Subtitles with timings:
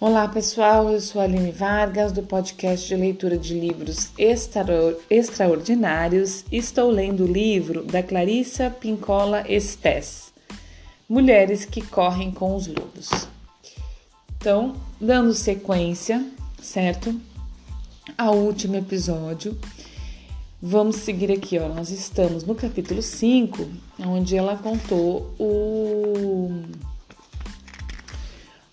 [0.00, 4.12] Olá pessoal, eu sou Aline Vargas do podcast de leitura de livros
[5.10, 6.44] extraordinários.
[6.52, 10.32] Estou lendo o livro da Clarissa Pincola Estes,
[11.08, 13.10] Mulheres que Correm com os Lobos.
[14.36, 16.24] Então, dando sequência,
[16.62, 17.20] certo?
[18.16, 19.58] Ao último episódio,
[20.62, 21.66] vamos seguir aqui, ó.
[21.66, 23.68] Nós estamos no capítulo 5,
[24.06, 25.67] onde ela contou o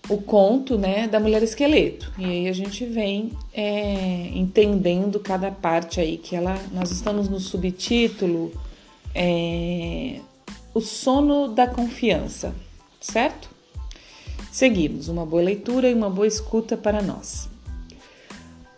[0.08, 2.12] o conto né, da mulher esqueleto.
[2.18, 6.56] E aí a gente vem é, entendendo cada parte aí que ela.
[6.72, 8.52] Nós estamos no subtítulo
[9.14, 10.20] é,
[10.72, 12.54] O sono da confiança,
[13.00, 13.50] certo?
[14.52, 17.48] Seguimos, uma boa leitura e uma boa escuta para nós.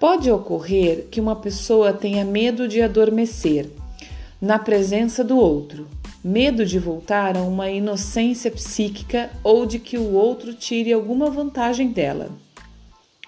[0.00, 3.68] Pode ocorrer que uma pessoa tenha medo de adormecer
[4.40, 5.88] na presença do outro
[6.28, 11.90] medo de voltar a uma inocência psíquica ou de que o outro tire alguma vantagem
[11.90, 12.28] dela.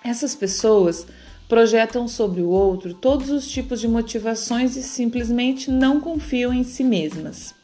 [0.05, 1.07] Essas pessoas
[1.49, 6.85] projetam sobre o outro todos os tipos de motivações e simplesmente não confiam em si
[6.85, 7.55] mesmas.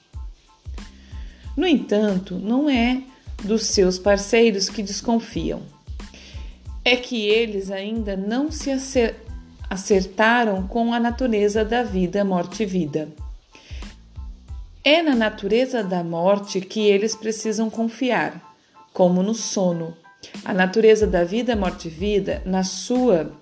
[1.55, 3.03] No entanto, não é
[3.45, 5.61] dos seus parceiros que desconfiam.
[6.83, 8.71] É que eles ainda não se
[9.69, 13.26] acertaram com a natureza da vida, morte e vida.
[14.89, 18.55] É na natureza da morte que eles precisam confiar,
[18.93, 19.97] como no sono.
[20.45, 23.33] A natureza da vida, morte e vida, na sua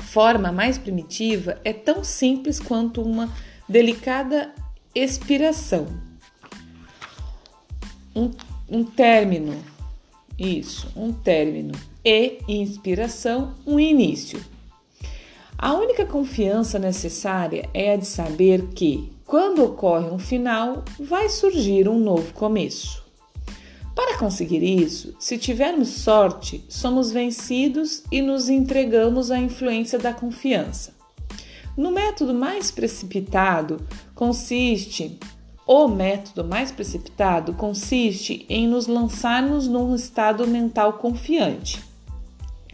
[0.00, 3.34] forma mais primitiva, é tão simples quanto uma
[3.66, 4.52] delicada
[4.94, 5.86] expiração.
[8.14, 8.30] Um,
[8.68, 9.56] um término,
[10.38, 11.72] isso, um término.
[12.04, 14.38] E inspiração, um início.
[15.56, 21.88] A única confiança necessária é a de saber que, quando ocorre um final, vai surgir
[21.88, 23.00] um novo começo.
[23.94, 30.96] Para conseguir isso, se tivermos sorte, somos vencidos e nos entregamos à influência da confiança.
[31.76, 33.80] No método mais precipitado,
[34.16, 35.16] consiste
[35.64, 41.80] o método mais precipitado consiste em nos lançarmos num estado mental confiante,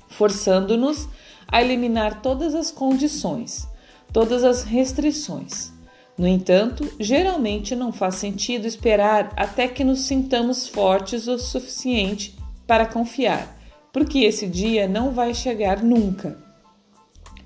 [0.09, 1.07] forçando-nos
[1.47, 3.69] a eliminar todas as condições,
[4.11, 5.76] todas as restrições
[6.19, 12.35] no entanto, geralmente não faz sentido esperar até que nos sintamos fortes o suficiente
[12.67, 13.59] para confiar,
[13.93, 16.39] porque esse dia não vai chegar nunca.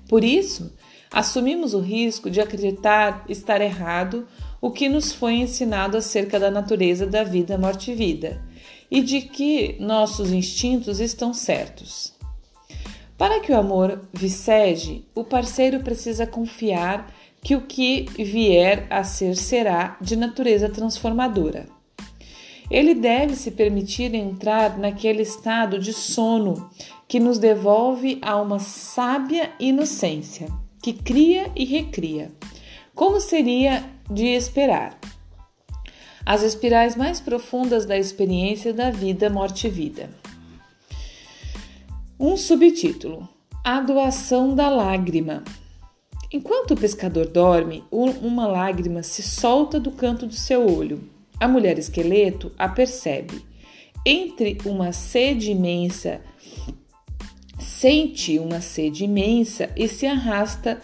[0.07, 0.73] Por isso,
[1.11, 4.25] assumimos o risco de acreditar estar errado
[4.61, 8.41] o que nos foi ensinado acerca da natureza da vida, morte e vida,
[8.89, 12.13] e de que nossos instintos estão certos.
[13.17, 19.35] Para que o amor viceje, o parceiro precisa confiar que o que vier a ser
[19.35, 21.65] será de natureza transformadora.
[22.69, 26.69] Ele deve se permitir entrar naquele estado de sono
[27.07, 30.47] que nos devolve a uma sábia inocência,
[30.81, 32.31] que cria e recria,
[32.95, 34.97] como seria de esperar.
[36.25, 40.09] As espirais mais profundas da experiência da vida, morte e vida.
[42.17, 43.27] Um subtítulo:
[43.63, 45.43] A doação da lágrima.
[46.33, 51.03] Enquanto o pescador dorme, uma lágrima se solta do canto do seu olho.
[51.37, 53.43] A mulher esqueleto a percebe.
[54.05, 56.21] Entre uma sede imensa,
[57.59, 60.79] sente uma sede imensa e se arrasta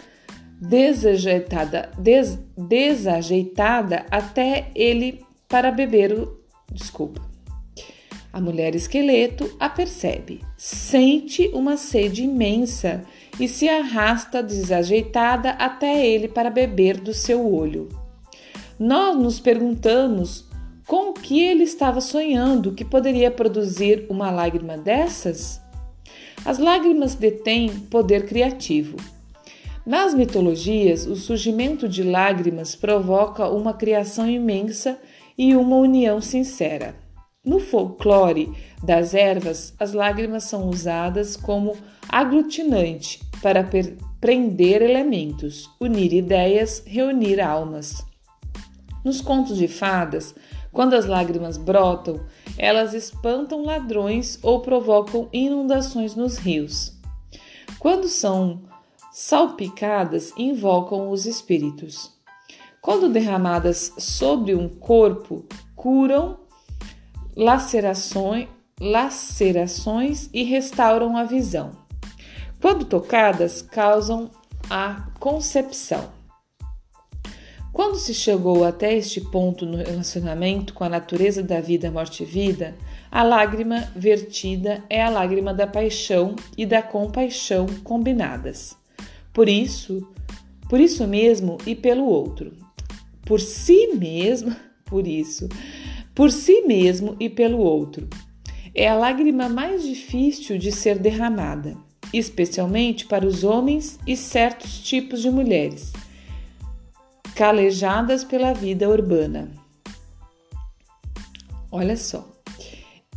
[0.60, 6.38] desajeitada, des, desajeitada até ele para beber o.
[6.70, 7.27] Desculpa.
[8.32, 13.04] A mulher esqueleto a percebe, sente uma sede imensa
[13.40, 17.88] e se arrasta desajeitada até ele para beber do seu olho.
[18.78, 20.46] Nós nos perguntamos
[20.86, 25.60] com o que ele estava sonhando que poderia produzir uma lágrima dessas?
[26.44, 28.96] As lágrimas detêm poder criativo.
[29.84, 34.98] Nas mitologias, o surgimento de lágrimas provoca uma criação imensa
[35.36, 36.94] e uma união sincera.
[37.48, 38.52] No folclore
[38.82, 43.66] das ervas, as lágrimas são usadas como aglutinante para
[44.20, 48.04] prender elementos, unir ideias, reunir almas.
[49.02, 50.34] Nos contos de fadas,
[50.70, 52.20] quando as lágrimas brotam,
[52.58, 57.00] elas espantam ladrões ou provocam inundações nos rios.
[57.78, 58.64] Quando são
[59.10, 62.12] salpicadas, invocam os espíritos.
[62.82, 66.46] Quando derramadas sobre um corpo, curam
[67.38, 68.48] lacerações,
[68.80, 71.70] lacerações e restauram a visão.
[72.60, 74.28] Quando tocadas, causam
[74.68, 76.10] a concepção.
[77.72, 82.26] Quando se chegou até este ponto no relacionamento com a natureza da vida, morte e
[82.26, 82.74] vida,
[83.08, 88.76] a lágrima vertida é a lágrima da paixão e da compaixão combinadas.
[89.32, 90.04] Por isso,
[90.68, 92.52] por isso mesmo e pelo outro.
[93.24, 95.48] Por si mesmo, por isso,
[96.18, 98.08] por si mesmo e pelo outro.
[98.74, 101.76] É a lágrima mais difícil de ser derramada,
[102.12, 105.92] especialmente para os homens e certos tipos de mulheres,
[107.36, 109.52] calejadas pela vida urbana.
[111.70, 112.36] Olha só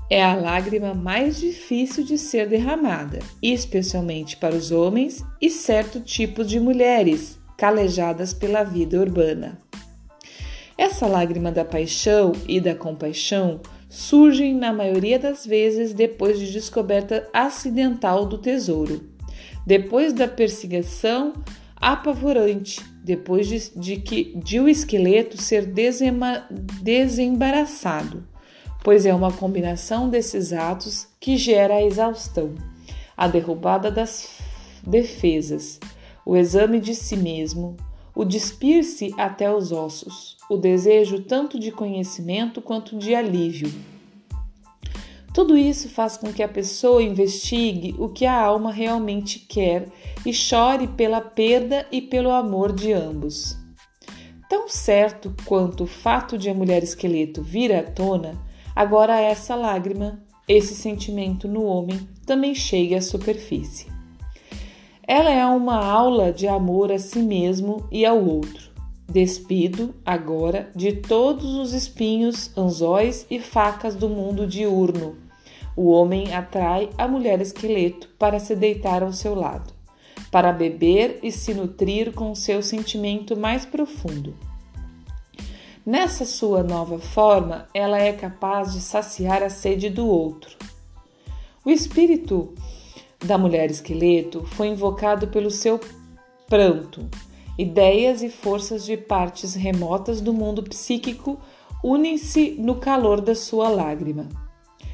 [0.08, 6.44] é a lágrima mais difícil de ser derramada, especialmente para os homens e certo tipo
[6.44, 9.58] de mulheres calejadas pela vida urbana.
[10.82, 17.30] Essa lágrima da paixão e da compaixão surgem na maioria das vezes depois de descoberta
[17.32, 19.00] acidental do tesouro,
[19.64, 21.34] depois da perseguição
[21.76, 25.72] apavorante, depois de, de que de o esqueleto ser
[26.82, 28.28] desembaraçado
[28.84, 32.56] pois é uma combinação desses atos que gera a exaustão,
[33.16, 34.40] a derrubada das
[34.82, 35.80] defesas,
[36.26, 37.78] o exame de si mesmo,
[38.22, 43.74] o despir-se até os ossos, o desejo tanto de conhecimento quanto de alívio.
[45.34, 49.88] Tudo isso faz com que a pessoa investigue o que a alma realmente quer
[50.26, 53.58] e chore pela perda e pelo amor de ambos.
[54.48, 58.40] Tão certo quanto o fato de a mulher esqueleto vir à tona,
[58.76, 63.91] Agora, essa lágrima, esse sentimento no homem, também chega à superfície.
[65.14, 68.72] Ela é uma aula de amor a si mesmo e ao outro,
[69.10, 75.18] despido agora de todos os espinhos, anzóis e facas do mundo diurno.
[75.76, 79.74] O homem atrai a mulher esqueleto para se deitar ao seu lado,
[80.32, 84.34] para beber e se nutrir com seu sentimento mais profundo.
[85.86, 90.56] Nessa sua nova forma, ela é capaz de saciar a sede do outro.
[91.66, 92.56] O espírito
[93.24, 95.80] da mulher esqueleto foi invocado pelo seu
[96.48, 97.08] pranto.
[97.58, 101.40] Ideias e forças de partes remotas do mundo psíquico
[101.84, 104.28] unem-se no calor da sua lágrima.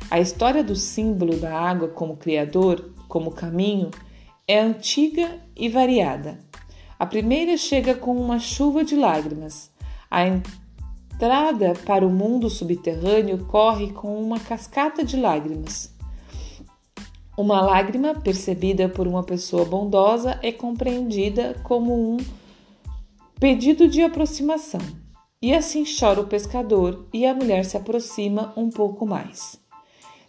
[0.09, 3.91] A história do símbolo da água como criador, como caminho,
[4.47, 6.39] é antiga e variada.
[6.97, 9.69] A primeira chega com uma chuva de lágrimas.
[10.09, 15.96] A entrada para o mundo subterrâneo corre com uma cascata de lágrimas.
[17.37, 22.17] Uma lágrima percebida por uma pessoa bondosa é compreendida como um
[23.39, 24.81] pedido de aproximação.
[25.39, 29.61] E assim chora o pescador e a mulher se aproxima um pouco mais.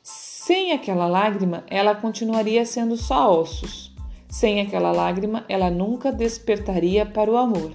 [0.02, 3.90] Sem aquela lágrima, ela continuaria sendo só ossos.
[4.28, 7.72] Sem aquela lágrima, ela nunca despertaria para o amor.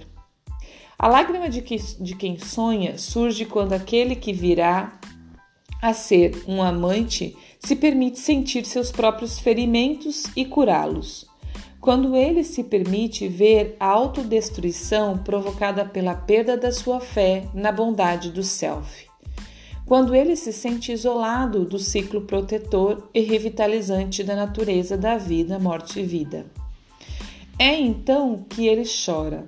[0.96, 4.96] A lágrima de, que, de quem sonha surge quando aquele que virá
[5.84, 11.26] a ser um amante se permite sentir seus próprios ferimentos e curá-los.
[11.78, 18.30] Quando ele se permite ver a autodestruição provocada pela perda da sua fé na bondade
[18.30, 19.06] do self.
[19.84, 26.00] Quando ele se sente isolado do ciclo protetor e revitalizante da natureza da vida, morte
[26.00, 26.46] e vida.
[27.58, 29.46] É então que ele chora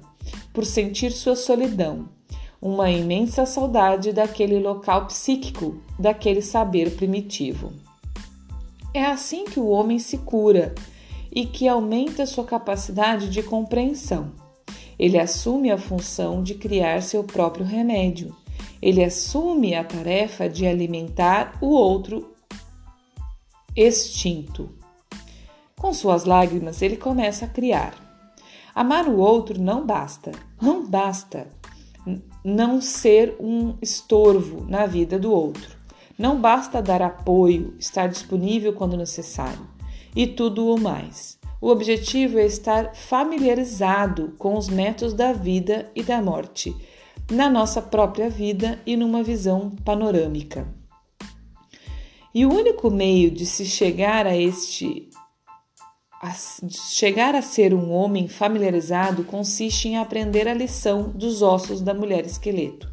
[0.52, 2.10] por sentir sua solidão,
[2.60, 7.72] uma imensa saudade daquele local psíquico, daquele saber primitivo.
[8.94, 10.74] É assim que o homem se cura
[11.30, 14.32] e que aumenta sua capacidade de compreensão.
[14.98, 18.34] Ele assume a função de criar seu próprio remédio.
[18.80, 22.32] Ele assume a tarefa de alimentar o outro
[23.76, 24.70] extinto.
[25.78, 27.94] Com suas lágrimas, ele começa a criar.
[28.74, 31.48] Amar o outro não basta, não basta
[32.46, 35.76] não ser um estorvo na vida do outro.
[36.16, 39.66] Não basta dar apoio, estar disponível quando necessário
[40.14, 41.40] e tudo o mais.
[41.60, 46.72] O objetivo é estar familiarizado com os métodos da vida e da morte,
[47.28, 50.72] na nossa própria vida e numa visão panorâmica.
[52.32, 55.10] E o único meio de se chegar a este
[56.70, 62.24] chegar a ser um homem familiarizado consiste em aprender a lição dos ossos da mulher
[62.24, 62.90] esqueleto.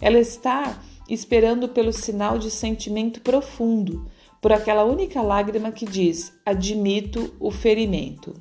[0.00, 4.10] Ela está esperando pelo sinal de sentimento profundo,
[4.40, 8.34] por aquela única lágrima que diz: admito o ferimento.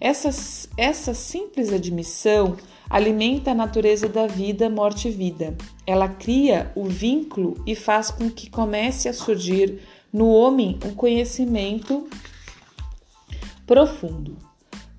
[0.00, 0.30] Essa,
[0.76, 2.56] essa simples admissão
[2.88, 5.56] alimenta a natureza da vida, morte e vida.
[5.86, 9.80] Ela cria o vínculo e faz com que comece a surgir
[10.12, 12.08] no homem um conhecimento
[13.66, 14.36] profundo.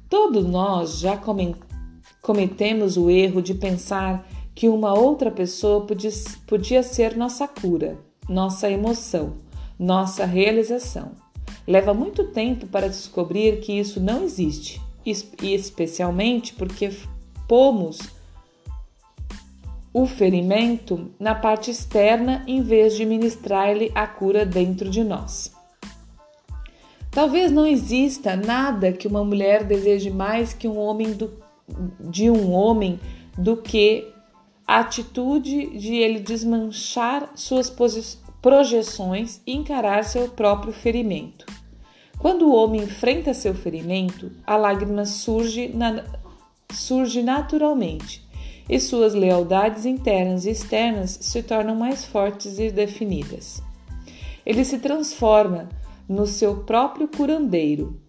[0.09, 1.19] Todos nós já
[2.21, 6.11] cometemos o erro de pensar que uma outra pessoa podia,
[6.45, 7.97] podia ser nossa cura,
[8.27, 9.35] nossa emoção,
[9.79, 11.11] nossa realização.
[11.67, 15.11] Leva muito tempo para descobrir que isso não existe, e
[15.53, 16.91] especialmente porque
[17.47, 17.99] pomos
[19.93, 25.56] o ferimento na parte externa em vez de ministrar-lhe a cura dentro de nós.
[27.17, 31.33] Talvez não exista nada que uma mulher deseje mais que um homem do,
[31.99, 32.99] de um homem
[33.35, 34.07] do que
[34.67, 37.75] a atitude de ele desmanchar suas
[38.39, 41.47] projeções e encarar seu próprio ferimento.
[42.19, 46.03] Quando o homem enfrenta seu ferimento, a lágrima surge, na,
[46.71, 48.23] surge naturalmente
[48.69, 53.59] e suas lealdades internas e externas se tornam mais fortes e definidas.
[54.45, 55.67] Ele se transforma
[56.07, 57.99] no seu próprio curandeiro.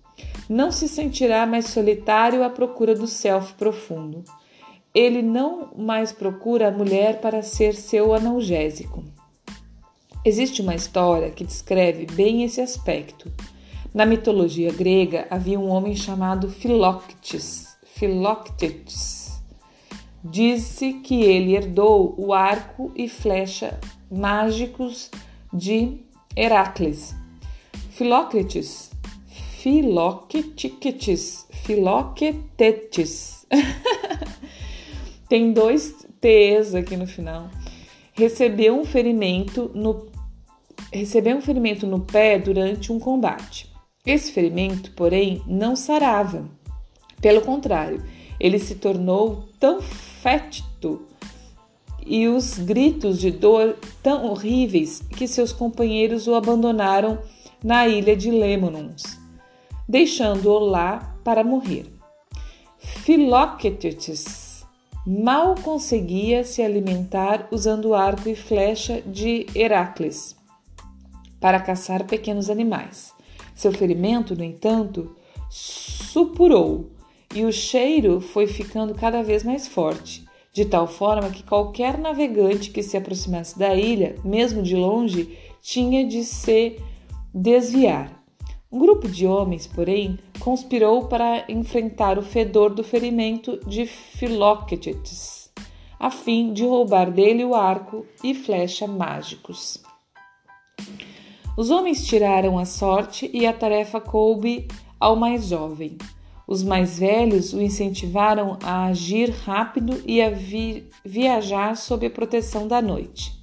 [0.48, 4.24] Não se sentirá mais solitário à procura do self profundo.
[4.94, 9.04] Ele não mais procura a mulher para ser seu analgésico.
[10.24, 13.30] Existe uma história que descreve bem esse aspecto.
[13.94, 17.76] Na mitologia grega havia um homem chamado Philoctetes.
[17.94, 19.40] Philoctetes.
[20.22, 23.78] Diz-se que ele herdou o arco e flecha
[24.10, 25.10] mágicos
[25.52, 26.00] de
[26.36, 27.17] Heracles.
[27.98, 28.90] Philoctetes,
[29.60, 33.44] Philoctetes, Philoctetes.
[35.28, 37.50] Tem dois T's aqui no final.
[38.12, 40.06] Recebeu um ferimento no
[40.92, 43.68] recebeu um ferimento no pé durante um combate.
[44.06, 46.48] Esse ferimento, porém, não sarava.
[47.20, 48.04] Pelo contrário,
[48.38, 51.04] ele se tornou tão fétido
[52.06, 57.18] e os gritos de dor tão horríveis que seus companheiros o abandonaram
[57.62, 59.02] na ilha de Lemnos,
[59.88, 61.86] deixando-o lá para morrer.
[62.78, 64.64] Philoctetes
[65.06, 70.36] mal conseguia se alimentar usando arco e flecha de Heracles
[71.40, 73.12] para caçar pequenos animais.
[73.54, 75.16] Seu ferimento, no entanto,
[75.48, 76.90] supurou
[77.34, 82.70] e o cheiro foi ficando cada vez mais forte, de tal forma que qualquer navegante
[82.70, 86.76] que se aproximasse da ilha, mesmo de longe, tinha de se
[87.32, 88.22] desviar.
[88.70, 95.50] Um grupo de homens, porém, conspirou para enfrentar o fedor do ferimento de Philoctetes,
[95.98, 99.82] a fim de roubar dele o arco e flecha mágicos.
[101.56, 104.68] Os homens tiraram a sorte e a tarefa coube
[105.00, 105.96] ao mais jovem.
[106.46, 112.68] Os mais velhos o incentivaram a agir rápido e a vi viajar sob a proteção
[112.68, 113.37] da noite.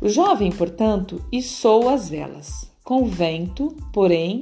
[0.00, 4.40] O jovem, portanto, içou as velas, com vento, porém,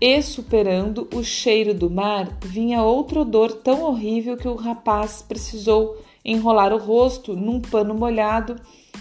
[0.00, 5.96] e superando o cheiro do mar, vinha outro odor tão horrível que o rapaz precisou
[6.24, 8.56] enrolar o rosto num pano molhado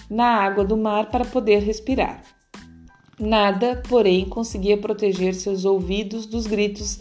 [0.10, 2.24] na água do mar para poder respirar.
[3.20, 7.00] Nada, porém, conseguia proteger seus ouvidos dos gritos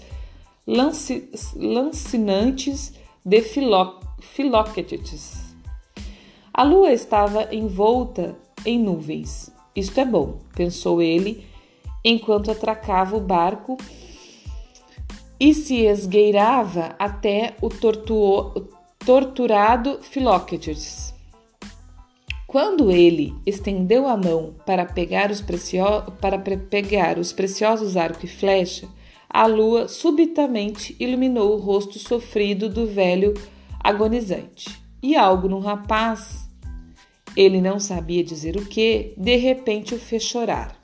[0.66, 2.92] lancinantes
[3.24, 5.41] de Filóquetes.
[6.54, 9.50] A lua estava envolta em nuvens.
[9.74, 11.46] Isto é bom, pensou ele,
[12.04, 13.78] enquanto atracava o barco
[15.40, 17.70] e se esgueirava até o
[18.98, 21.12] torturado Filóquetes.
[22.46, 25.42] Quando ele estendeu a mão para pegar os,
[26.20, 28.86] para pegar os preciosos arco e flecha,
[29.26, 33.32] a lua subitamente iluminou o rosto sofrido do velho
[33.82, 34.68] agonizante.
[35.02, 36.41] E algo no rapaz,
[37.36, 40.76] ele não sabia dizer o que, de repente o fez chorar.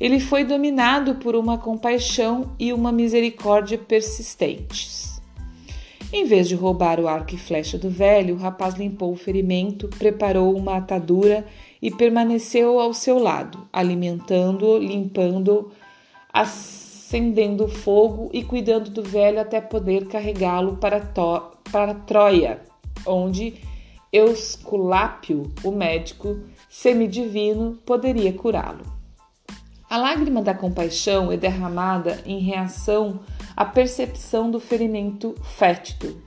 [0.00, 5.20] Ele foi dominado por uma compaixão e uma misericórdia persistentes.
[6.12, 9.88] Em vez de roubar o arco e flecha do velho, o rapaz limpou o ferimento,
[9.88, 11.46] preparou uma atadura
[11.80, 15.70] e permaneceu ao seu lado, alimentando-o, limpando-o,
[16.32, 21.00] acendendo fogo e cuidando do velho até poder carregá-lo para,
[21.70, 22.60] para Troia,
[23.06, 23.54] onde
[24.12, 26.38] Eusculápio, o médico
[26.68, 28.84] semidivino, poderia curá-lo.
[29.88, 33.20] A lágrima da compaixão é derramada em reação
[33.56, 36.20] a percepção do ferimento fétido.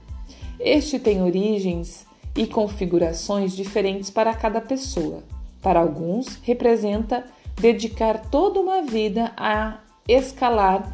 [0.58, 5.22] Este tem origens e configurações diferentes para cada pessoa.
[5.62, 7.24] Para alguns, representa
[7.60, 9.78] dedicar toda uma vida a
[10.08, 10.92] escalar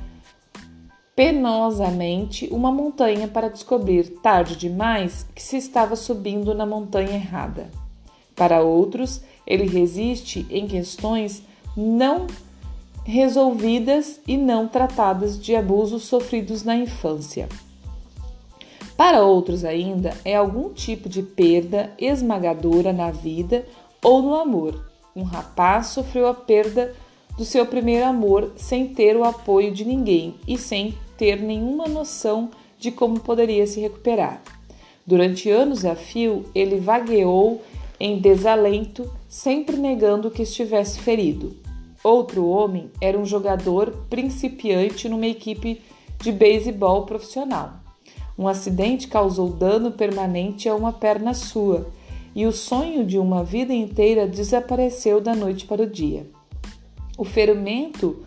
[1.15, 7.71] penosamente uma montanha para descobrir tarde demais que se estava subindo na montanha errada.
[8.35, 11.43] Para outros, ele resiste em questões
[11.77, 12.27] não
[13.05, 17.49] resolvidas e não tratadas de abusos sofridos na infância.
[18.97, 23.67] Para outros ainda, é algum tipo de perda esmagadora na vida
[24.03, 24.87] ou no amor.
[25.15, 26.95] Um rapaz sofreu a perda
[27.37, 32.51] do seu primeiro amor sem ter o apoio de ninguém e sem ter nenhuma noção
[32.79, 34.43] de como poderia se recuperar.
[35.07, 37.63] Durante anos a fio, ele vagueou
[37.99, 41.57] em desalento, sempre negando que estivesse ferido.
[42.03, 45.81] Outro homem era um jogador principiante numa equipe
[46.21, 47.75] de beisebol profissional.
[48.37, 51.87] Um acidente causou dano permanente a uma perna sua
[52.35, 56.27] e o sonho de uma vida inteira desapareceu da noite para o dia.
[57.17, 58.25] O ferimento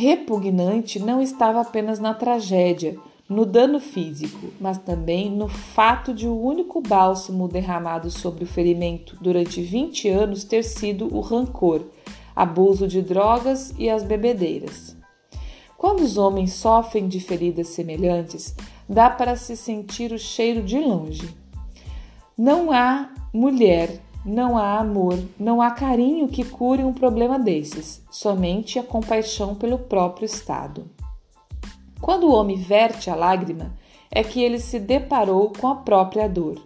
[0.00, 2.96] repugnante não estava apenas na tragédia,
[3.28, 9.18] no dano físico, mas também no fato de o único bálsamo derramado sobre o ferimento
[9.20, 11.82] durante 20 anos ter sido o rancor,
[12.34, 14.96] abuso de drogas e as bebedeiras.
[15.76, 18.54] Quando os homens sofrem de feridas semelhantes,
[18.88, 21.28] dá para se sentir o cheiro de longe.
[22.38, 28.78] Não há mulher, não há amor, não há carinho que cure um problema desses, somente
[28.78, 30.84] a compaixão pelo próprio estado.
[32.00, 33.74] Quando o homem verte a lágrima,
[34.10, 36.60] é que ele se deparou com a própria dor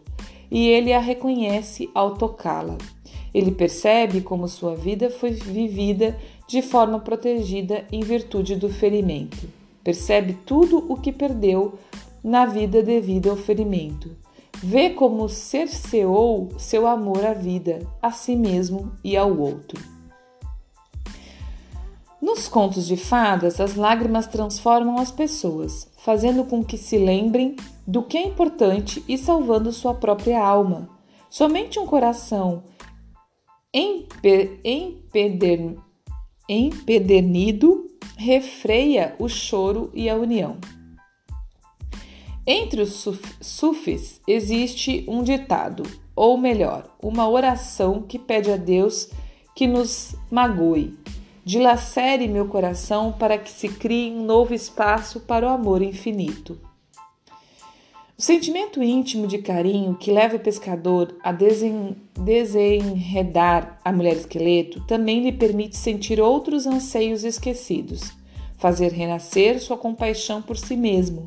[0.51, 2.79] e ele a reconhece ao tocá-la.
[3.33, 9.49] Ele percebe como sua vida foi vivida de forma protegida em virtude do ferimento.
[9.83, 11.75] Percebe tudo o que perdeu
[12.23, 14.24] na vida devido ao ferimento.
[14.67, 19.79] Vê como cerceou seu amor à vida, a si mesmo e ao outro.
[22.19, 27.57] Nos contos de fadas, as lágrimas transformam as pessoas, fazendo com que se lembrem
[27.87, 30.89] do que é importante e salvando sua própria alma.
[31.29, 32.63] Somente um coração
[33.71, 34.63] empeder,
[36.49, 40.57] empedernido refreia o choro e a união.
[42.47, 43.07] Entre os
[43.41, 45.83] sufis existe um ditado,
[46.15, 49.09] ou melhor, uma oração que pede a Deus
[49.55, 50.99] que nos magoe
[51.47, 56.59] Dilacere meu coração para que se crie um novo espaço para o amor infinito.
[58.17, 64.81] O sentimento íntimo de carinho que leva o pescador a desen desenredar a mulher esqueleto
[64.87, 68.13] também lhe permite sentir outros anseios esquecidos,
[68.57, 71.27] fazer renascer sua compaixão por si mesmo.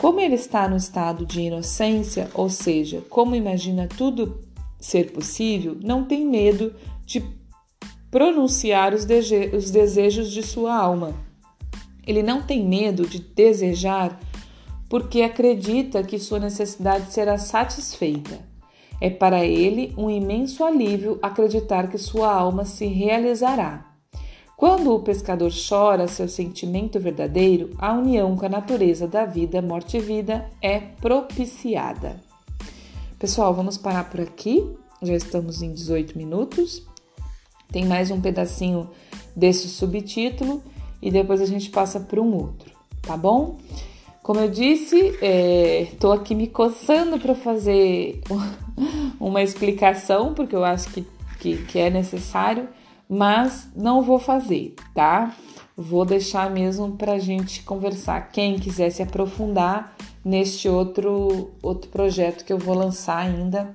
[0.00, 4.40] Como ele está no estado de inocência, ou seja, como imagina tudo
[4.78, 7.22] ser possível, não tem medo de
[8.10, 9.06] pronunciar os,
[9.54, 11.12] os desejos de sua alma.
[12.06, 14.18] Ele não tem medo de desejar
[14.88, 18.40] porque acredita que sua necessidade será satisfeita.
[19.02, 23.89] É para ele um imenso alívio acreditar que sua alma se realizará.
[24.60, 29.96] Quando o pescador chora seu sentimento verdadeiro, a união com a natureza da vida, morte
[29.96, 32.20] e vida é propiciada.
[33.18, 34.70] Pessoal, vamos parar por aqui.
[35.00, 36.86] Já estamos em 18 minutos.
[37.72, 38.90] Tem mais um pedacinho
[39.34, 40.62] desse subtítulo
[41.00, 42.70] e depois a gente passa para um outro,
[43.00, 43.56] tá bom?
[44.22, 45.14] Como eu disse,
[45.90, 48.20] estou é, aqui me coçando para fazer
[49.18, 51.06] uma explicação, porque eu acho que,
[51.38, 52.68] que, que é necessário,
[53.10, 55.34] mas não vou fazer, tá?
[55.76, 58.30] Vou deixar mesmo para a gente conversar.
[58.30, 63.74] Quem quiser se aprofundar neste outro, outro projeto que eu vou lançar ainda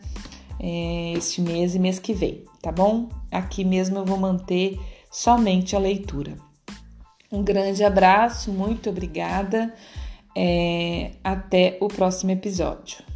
[0.58, 3.10] é, este mês e mês que vem, tá bom?
[3.30, 4.80] Aqui mesmo eu vou manter
[5.12, 6.38] somente a leitura.
[7.30, 9.74] Um grande abraço, muito obrigada.
[10.38, 13.15] É, até o próximo episódio.